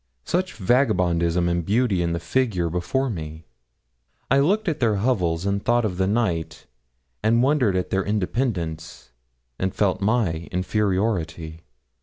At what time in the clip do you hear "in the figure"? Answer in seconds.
2.01-2.71